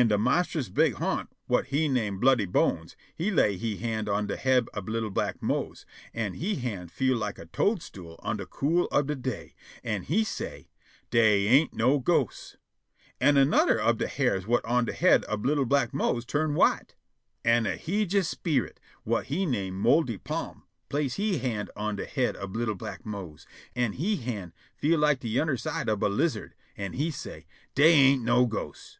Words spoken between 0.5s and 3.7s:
big ha'nt whut he name Bloody Bones he lay